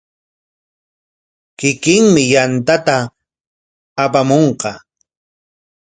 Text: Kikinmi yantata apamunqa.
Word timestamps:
Kikinmi 1.57 2.21
yantata 2.33 2.97
apamunqa. 4.03 4.71